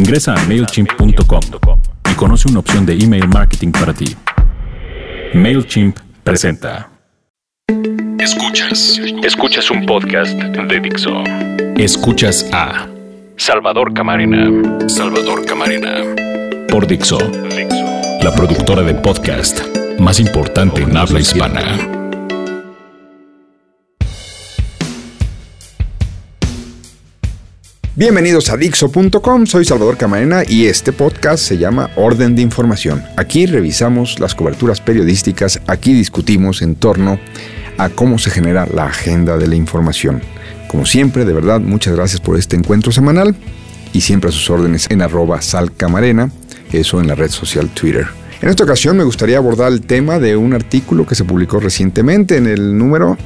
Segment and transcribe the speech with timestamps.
[0.00, 1.40] Ingresa a MailChimp.com
[2.10, 4.16] y conoce una opción de email marketing para ti.
[5.34, 6.88] MailChimp presenta.
[8.18, 8.98] Escuchas.
[9.22, 11.22] Escuchas un podcast de Dixo.
[11.76, 12.88] Escuchas a
[13.36, 14.88] Salvador Camarena.
[14.88, 15.96] Salvador Camarena.
[16.70, 17.18] por Dixo,
[18.22, 19.60] la productora de podcast
[19.98, 21.99] más importante en habla hispana.
[27.96, 33.02] Bienvenidos a Dixo.com, soy Salvador Camarena y este podcast se llama Orden de Información.
[33.16, 37.18] Aquí revisamos las coberturas periodísticas, aquí discutimos en torno
[37.78, 40.22] a cómo se genera la agenda de la información.
[40.68, 43.34] Como siempre, de verdad, muchas gracias por este encuentro semanal
[43.92, 46.30] y siempre a sus órdenes en arroba salcamarena,
[46.70, 48.06] eso en la red social Twitter.
[48.40, 52.36] En esta ocasión me gustaría abordar el tema de un artículo que se publicó recientemente
[52.36, 53.18] en el número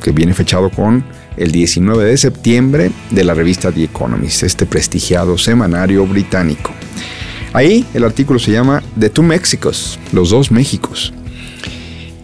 [0.00, 1.04] que viene fechado con
[1.36, 6.72] el 19 de septiembre de la revista The Economist, este prestigiado semanario británico.
[7.52, 11.12] Ahí el artículo se llama The Two Mexicos, los dos Méxicos.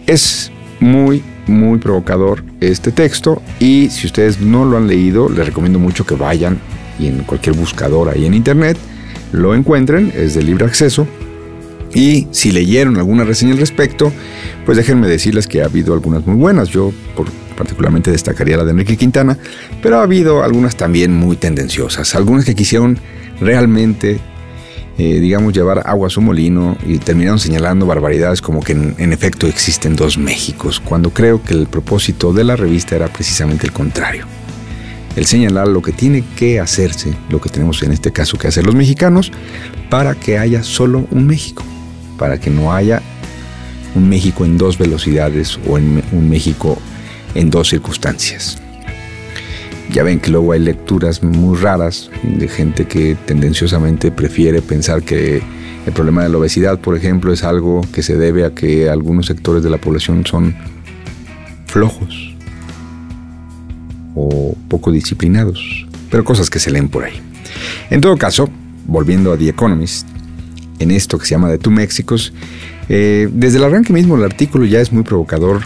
[0.06, 5.78] Es muy, muy provocador este texto y si ustedes no lo han leído, les recomiendo
[5.78, 6.58] mucho que vayan
[6.98, 8.78] y en cualquier buscador ahí en internet
[9.32, 11.06] lo encuentren, es de libre acceso.
[11.94, 14.12] Y si leyeron alguna reseña al respecto,
[14.66, 16.68] pues déjenme decirles que ha habido algunas muy buenas.
[16.68, 19.38] Yo por, particularmente destacaría la de Enrique Quintana,
[19.82, 22.14] pero ha habido algunas también muy tendenciosas.
[22.14, 22.98] Algunas que quisieron
[23.40, 24.20] realmente,
[24.98, 29.12] eh, digamos, llevar agua a su molino y terminaron señalando barbaridades como que en, en
[29.12, 33.72] efecto existen dos Méxicos, cuando creo que el propósito de la revista era precisamente el
[33.72, 34.26] contrario
[35.18, 38.64] el señalar lo que tiene que hacerse, lo que tenemos en este caso que hacer
[38.64, 39.32] los mexicanos,
[39.90, 41.64] para que haya solo un México,
[42.18, 43.00] para que no haya
[43.94, 46.78] un México en dos velocidades o en un México
[47.34, 48.58] en dos circunstancias.
[49.90, 55.42] Ya ven que luego hay lecturas muy raras de gente que tendenciosamente prefiere pensar que
[55.86, 59.26] el problema de la obesidad, por ejemplo, es algo que se debe a que algunos
[59.26, 60.54] sectores de la población son
[61.66, 62.34] flojos
[64.14, 67.20] o poco disciplinados, pero cosas que se leen por ahí.
[67.88, 68.50] En todo caso,
[68.86, 70.06] volviendo a The Economist,
[70.78, 72.32] en esto que se llama de Two Méxicos,
[72.88, 75.60] eh, desde el arranque mismo el artículo ya es muy provocador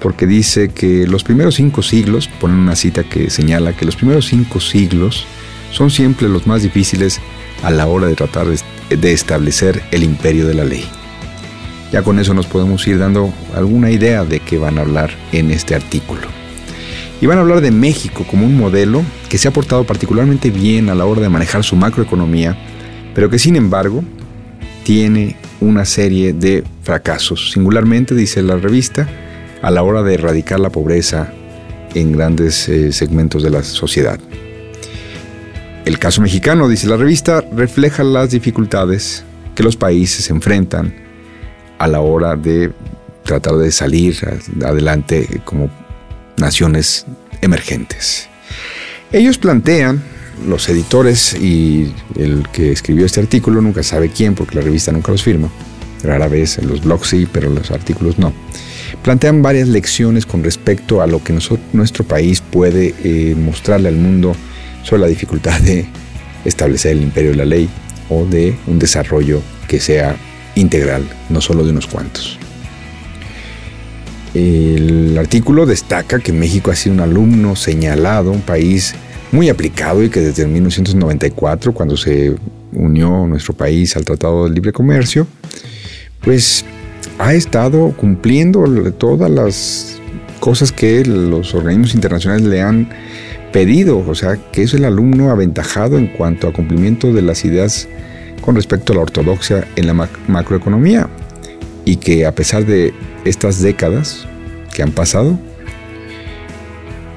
[0.00, 4.26] porque dice que los primeros cinco siglos, ponen una cita que señala que los primeros
[4.26, 5.26] cinco siglos
[5.72, 7.20] son siempre los más difíciles
[7.62, 10.84] a la hora de tratar de establecer el imperio de la ley.
[11.92, 15.50] Ya con eso nos podemos ir dando alguna idea de qué van a hablar en
[15.50, 16.28] este artículo.
[17.20, 20.88] Y van a hablar de México como un modelo que se ha portado particularmente bien
[20.88, 22.56] a la hora de manejar su macroeconomía,
[23.14, 24.02] pero que sin embargo
[24.90, 29.06] tiene una serie de fracasos, singularmente, dice la revista,
[29.62, 31.32] a la hora de erradicar la pobreza
[31.94, 34.18] en grandes eh, segmentos de la sociedad.
[35.84, 39.22] El caso mexicano, dice la revista, refleja las dificultades
[39.54, 40.92] que los países enfrentan
[41.78, 42.72] a la hora de
[43.22, 44.16] tratar de salir
[44.64, 45.70] adelante como
[46.36, 47.06] naciones
[47.42, 48.28] emergentes.
[49.12, 50.02] Ellos plantean,
[50.46, 55.12] los editores y el que escribió este artículo, nunca sabe quién porque la revista nunca
[55.12, 55.48] los firma,
[56.02, 58.32] rara vez en los blogs sí, pero los artículos no,
[59.02, 61.36] plantean varias lecciones con respecto a lo que
[61.72, 64.34] nuestro país puede eh, mostrarle al mundo
[64.82, 65.86] sobre la dificultad de
[66.44, 67.68] establecer el imperio de la ley
[68.08, 70.16] o de un desarrollo que sea
[70.54, 72.38] integral, no solo de unos cuantos.
[74.34, 78.94] El artículo destaca que México ha sido un alumno señalado, un país
[79.32, 82.34] muy aplicado y que desde 1994, cuando se
[82.72, 85.26] unió nuestro país al Tratado de Libre Comercio,
[86.22, 86.64] pues
[87.18, 90.00] ha estado cumpliendo todas las
[90.40, 92.88] cosas que los organismos internacionales le han
[93.52, 97.88] pedido, o sea, que es el alumno aventajado en cuanto a cumplimiento de las ideas
[98.40, 101.08] con respecto a la ortodoxia en la macroeconomía.
[101.84, 104.26] Y que a pesar de estas décadas
[104.72, 105.38] que han pasado,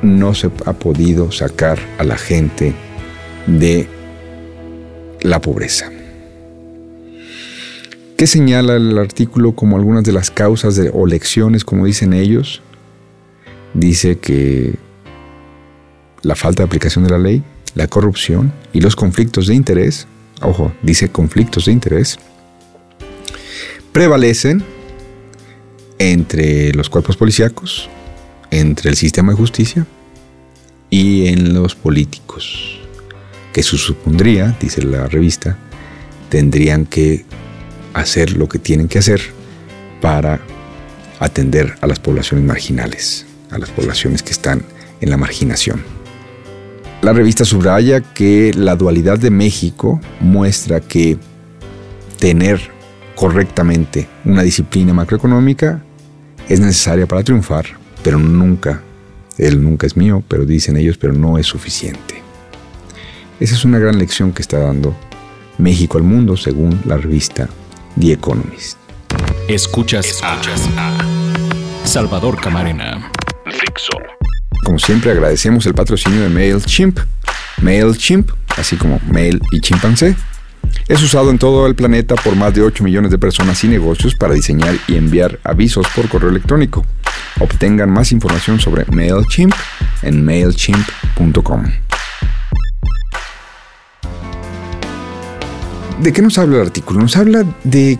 [0.03, 2.73] no se ha podido sacar a la gente
[3.47, 3.87] de
[5.21, 5.89] la pobreza.
[8.17, 12.61] ¿Qué señala el artículo como algunas de las causas de, o lecciones, como dicen ellos?
[13.73, 14.75] Dice que
[16.21, 20.07] la falta de aplicación de la ley, la corrupción y los conflictos de interés,
[20.41, 22.19] ojo, dice conflictos de interés,
[23.91, 24.63] prevalecen
[25.97, 27.89] entre los cuerpos policíacos,
[28.51, 29.87] entre el sistema de justicia
[30.93, 32.77] y en los políticos,
[33.51, 35.57] que se supondría, dice la revista,
[36.29, 37.25] tendrían que
[37.95, 39.19] hacer lo que tienen que hacer
[40.01, 40.39] para
[41.19, 44.61] atender a las poblaciones marginales, a las poblaciones que están
[45.01, 45.81] en la marginación.
[47.01, 51.17] La revista subraya que la dualidad de México muestra que
[52.19, 52.61] tener
[53.15, 55.83] correctamente una disciplina macroeconómica
[56.47, 57.65] es necesaria para triunfar,
[58.03, 58.83] pero nunca,
[59.37, 62.21] él nunca es mío, pero dicen ellos, pero no es suficiente.
[63.39, 64.95] Esa es una gran lección que está dando
[65.57, 67.49] México al mundo según la revista
[67.99, 68.77] The Economist.
[69.47, 70.39] Escuchas, a,
[71.83, 73.11] Salvador Camarena.
[74.63, 76.99] Como siempre agradecemos el patrocinio de MailChimp.
[77.61, 80.15] MailChimp, así como Mail y chimpancé,
[80.87, 84.15] es usado en todo el planeta por más de 8 millones de personas y negocios
[84.15, 86.85] para diseñar y enviar avisos por correo electrónico.
[87.39, 89.53] Obtengan más información sobre MailChimp
[90.01, 91.63] en mailchimp.com.
[96.01, 97.01] ¿De qué nos habla el artículo?
[97.01, 97.97] Nos habla de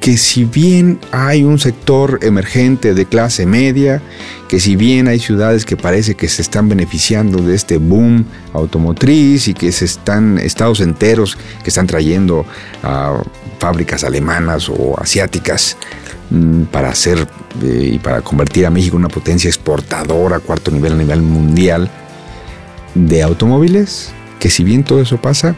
[0.00, 4.00] que si bien hay un sector emergente de clase media,
[4.48, 9.48] que si bien hay ciudades que parece que se están beneficiando de este boom automotriz
[9.48, 12.46] y que se están estados enteros que están trayendo
[12.82, 13.20] a
[13.58, 15.76] fábricas alemanas o asiáticas
[16.72, 17.28] para hacer
[17.62, 21.88] eh, y para convertir a México en una potencia exportadora cuarto nivel a nivel mundial
[22.94, 25.54] de automóviles, que si bien todo eso pasa,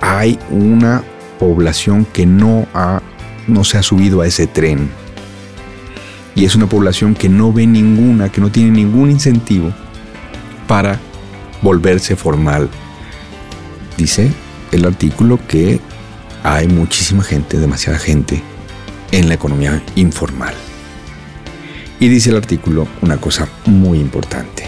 [0.00, 1.02] hay una
[1.38, 3.00] población que no, ha,
[3.48, 4.90] no se ha subido a ese tren.
[6.34, 9.72] Y es una población que no ve ninguna, que no tiene ningún incentivo
[10.66, 10.98] para
[11.60, 12.68] volverse formal.
[13.96, 14.30] Dice
[14.70, 15.80] el artículo que
[16.42, 18.42] hay muchísima gente, demasiada gente,
[19.12, 20.54] en la economía informal.
[22.00, 24.64] Y dice el artículo una cosa muy importante,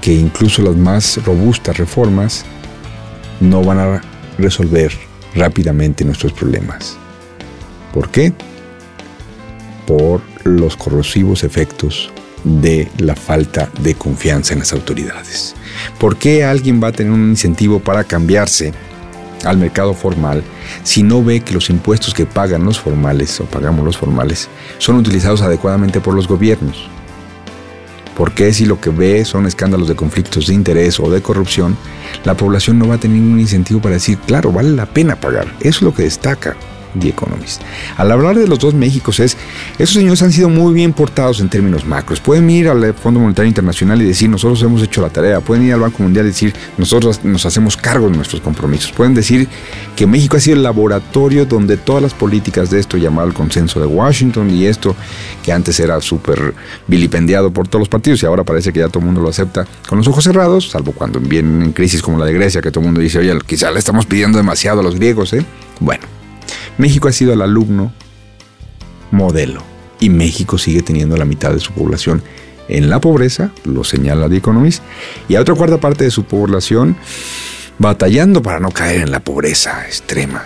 [0.00, 2.46] que incluso las más robustas reformas
[3.40, 4.00] no van a
[4.38, 4.92] resolver
[5.34, 6.96] rápidamente nuestros problemas.
[7.92, 8.32] ¿Por qué?
[9.86, 12.10] Por los corrosivos efectos
[12.44, 15.54] de la falta de confianza en las autoridades.
[15.98, 18.72] ¿Por qué alguien va a tener un incentivo para cambiarse
[19.44, 20.42] al mercado formal
[20.82, 24.48] si no ve que los impuestos que pagan los formales o pagamos los formales
[24.78, 26.88] son utilizados adecuadamente por los gobiernos?
[28.16, 31.76] ¿Por qué si lo que ve son escándalos de conflictos de interés o de corrupción,
[32.24, 35.46] la población no va a tener ningún incentivo para decir, claro, vale la pena pagar?
[35.60, 36.56] Eso es lo que destaca
[36.98, 37.62] The Economist.
[37.96, 39.36] Al hablar de los dos Méxicos es,
[39.78, 42.20] esos señores han sido muy bien portados en términos macros.
[42.20, 45.40] Pueden ir al Fondo Monetario Internacional y decir, nosotros hemos hecho la tarea.
[45.40, 48.92] Pueden ir al Banco Mundial y decir, nosotros nos hacemos cargo de nuestros compromisos.
[48.92, 49.48] Pueden decir
[49.96, 53.80] que México ha sido el laboratorio donde todas las políticas de esto llamado el consenso
[53.80, 54.94] de Washington y esto
[55.42, 56.54] que antes era súper
[56.86, 59.66] vilipendiado por todos los partidos y ahora parece que ya todo el mundo lo acepta
[59.88, 62.86] con los ojos cerrados, salvo cuando vienen crisis como la de Grecia, que todo el
[62.86, 65.44] mundo dice, oye, quizá le estamos pidiendo demasiado a los griegos, ¿eh?
[65.80, 66.04] Bueno,
[66.78, 67.92] México ha sido el alumno
[69.10, 69.62] modelo
[70.00, 72.22] y México sigue teniendo la mitad de su población
[72.68, 74.82] en la pobreza, lo señala The Economist,
[75.28, 76.96] y a otra cuarta parte de su población
[77.78, 80.44] batallando para no caer en la pobreza extrema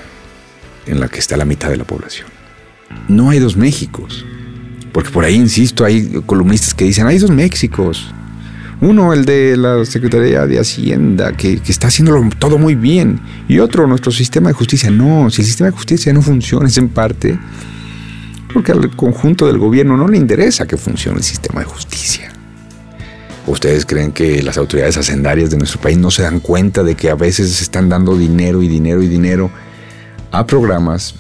[0.86, 2.28] en la que está la mitad de la población.
[3.08, 4.24] No hay dos Méxicos,
[4.92, 8.12] porque por ahí, insisto, hay columnistas que dicen, hay dos Méxicos.
[8.80, 13.20] Uno, el de la Secretaría de Hacienda, que, está haciéndolo todo muy bien.
[13.48, 14.90] Y otro, nuestro sistema de justicia.
[14.90, 17.38] No, si el sistema de justicia no funciona, es en parte
[18.52, 22.32] porque al conjunto del gobierno no le interesa que funcione el sistema de justicia.
[23.46, 27.10] ¿Ustedes creen que las autoridades hacendarias de nuestro país no se dan cuenta de que
[27.10, 29.50] a veces se están dando dinero y dinero y dinero
[30.32, 31.14] a programas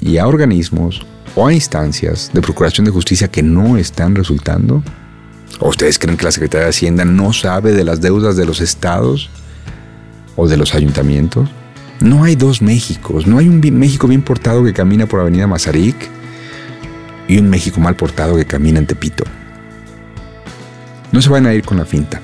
[0.00, 1.04] y a organismos
[1.34, 4.82] o a instancias de procuración de justicia que no están resultando?
[5.60, 8.60] ¿O ustedes creen que la Secretaría de Hacienda no sabe de las deudas de los
[8.60, 9.30] estados
[10.36, 11.48] o de los ayuntamientos?
[12.00, 15.96] No hay dos Méxicos, no hay un México bien portado que camina por Avenida Mazarik
[17.28, 19.24] y un México mal portado que camina en Tepito.
[21.12, 22.20] No se van a ir con la finta.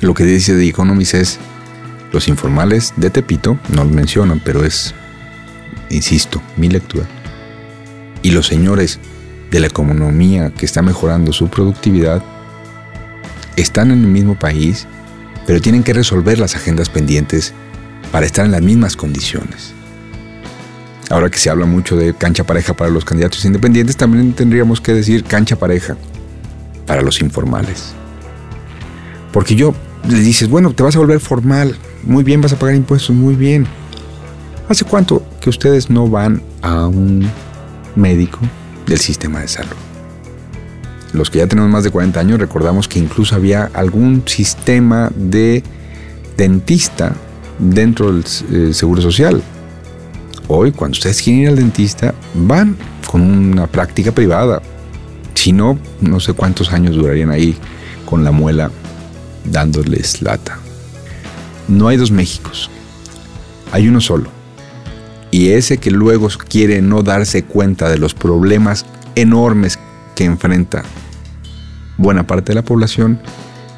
[0.00, 1.38] Lo que dice The Economist es,
[2.12, 4.94] los informales de Tepito, no lo mencionan, pero es,
[5.88, 7.06] insisto, mi lectura.
[8.22, 8.98] Y los señores
[9.54, 12.20] de la economía que está mejorando su productividad
[13.54, 14.88] están en el mismo país,
[15.46, 17.54] pero tienen que resolver las agendas pendientes
[18.10, 19.72] para estar en las mismas condiciones.
[21.08, 24.92] Ahora que se habla mucho de cancha pareja para los candidatos independientes, también tendríamos que
[24.92, 25.96] decir cancha pareja
[26.84, 27.92] para los informales.
[29.32, 29.72] Porque yo
[30.08, 33.36] le dices, bueno, te vas a volver formal, muy bien, vas a pagar impuestos, muy
[33.36, 33.68] bien.
[34.68, 37.30] ¿Hace cuánto que ustedes no van a un
[37.94, 38.40] médico
[38.86, 39.76] del sistema de salud.
[41.12, 45.62] Los que ya tenemos más de 40 años recordamos que incluso había algún sistema de
[46.36, 47.14] dentista
[47.58, 49.42] dentro del eh, Seguro Social.
[50.48, 52.76] Hoy, cuando ustedes quieren ir al dentista, van
[53.06, 54.60] con una práctica privada.
[55.34, 57.56] Si no, no sé cuántos años durarían ahí
[58.04, 58.70] con la muela
[59.44, 60.58] dándoles lata.
[61.68, 62.70] No hay dos Méxicos,
[63.72, 64.30] hay uno solo.
[65.34, 68.86] Y ese que luego quiere no darse cuenta de los problemas
[69.16, 69.80] enormes
[70.14, 70.84] que enfrenta
[71.96, 73.18] buena parte de la población,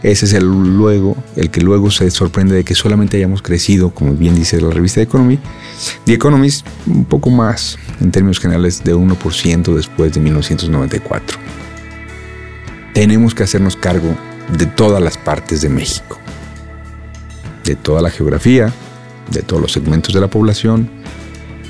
[0.03, 4.13] ese es el luego, el que luego se sorprende de que solamente hayamos crecido, como
[4.13, 5.39] bien dice la revista The Economy,
[6.05, 11.39] The Economist un poco más, en términos generales, de 1% después de 1994.
[12.93, 14.15] Tenemos que hacernos cargo
[14.59, 16.19] de todas las partes de México,
[17.65, 18.71] de toda la geografía,
[19.31, 20.91] de todos los segmentos de la población,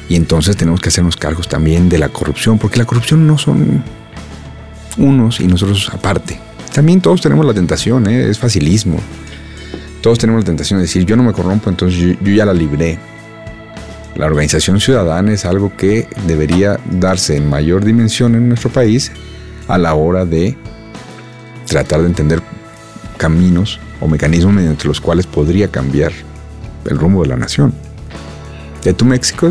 [0.09, 3.83] y entonces tenemos que hacernos cargos también de la corrupción, porque la corrupción no son
[4.99, 6.39] unos y nosotros aparte.
[6.73, 8.29] También todos tenemos la tentación, ¿eh?
[8.29, 8.99] es facilismo.
[10.01, 12.53] Todos tenemos la tentación de decir, yo no me corrompo, entonces yo, yo ya la
[12.53, 12.99] libré.
[14.15, 19.13] La organización ciudadana es algo que debería darse en mayor dimensión en nuestro país
[19.69, 20.57] a la hora de
[21.67, 22.41] tratar de entender
[23.17, 26.13] caminos o mecanismos mediante los cuales podría cambiar
[26.85, 27.75] el rumbo de la nación.
[28.85, 29.51] De tu México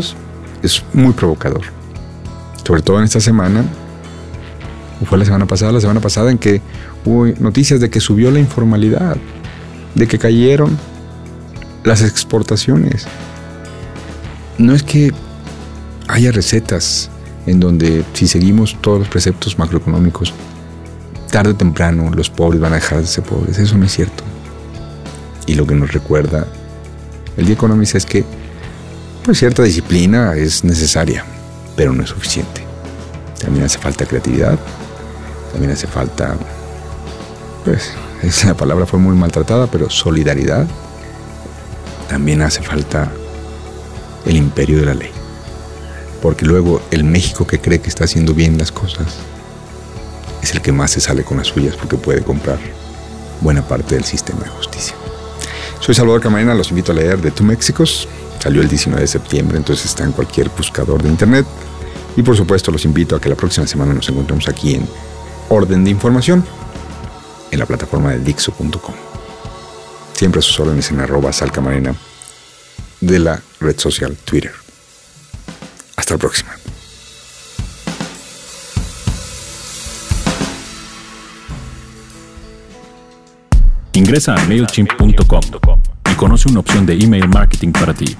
[0.62, 1.62] es muy provocador.
[2.64, 3.64] Sobre todo en esta semana,
[5.00, 6.60] o fue la semana pasada, la semana pasada en que
[7.04, 9.16] hubo noticias de que subió la informalidad,
[9.94, 10.76] de que cayeron
[11.84, 13.06] las exportaciones.
[14.58, 15.12] No es que
[16.08, 17.10] haya recetas
[17.46, 20.32] en donde si seguimos todos los preceptos macroeconómicos,
[21.30, 23.58] tarde o temprano los pobres van a dejar de ser pobres.
[23.58, 24.24] Eso no es cierto.
[25.46, 26.46] Y lo que nos recuerda
[27.36, 28.24] el día Economist es que
[29.26, 31.24] pues cierta disciplina es necesaria,
[31.74, 32.64] pero no es suficiente.
[33.40, 34.56] También hace falta creatividad,
[35.50, 36.36] también hace falta,
[37.64, 37.90] pues,
[38.22, 40.64] esa palabra fue muy maltratada, pero solidaridad.
[42.08, 43.10] También hace falta
[44.26, 45.10] el imperio de la ley.
[46.22, 49.06] Porque luego el México que cree que está haciendo bien las cosas
[50.40, 52.58] es el que más se sale con las suyas porque puede comprar
[53.40, 54.94] buena parte del sistema de justicia.
[55.80, 58.08] Soy Salvador Camarena, los invito a leer de Tu Méxicos.
[58.38, 61.46] Salió el 19 de septiembre, entonces está en cualquier buscador de internet.
[62.16, 64.88] Y por supuesto los invito a que la próxima semana nos encontremos aquí en
[65.48, 66.44] Orden de Información,
[67.50, 68.94] en la plataforma de Dixo.com.
[70.12, 71.94] Siempre a sus órdenes en arroba salcamarena
[73.00, 74.52] de la red social Twitter.
[75.96, 76.56] Hasta la próxima.
[83.92, 85.40] Ingresa a MailChimp.com
[86.10, 88.16] y conoce una opción de email marketing para ti.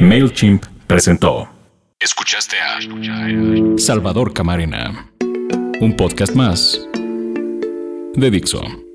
[0.00, 1.48] MailChimp presentó
[2.00, 2.78] Escuchaste a
[3.78, 5.10] Salvador Camarena,
[5.80, 6.80] un podcast más
[8.14, 8.91] de Dixo.